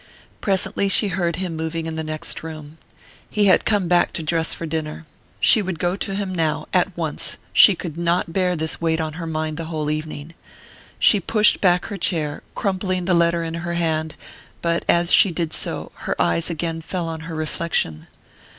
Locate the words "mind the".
9.27-9.65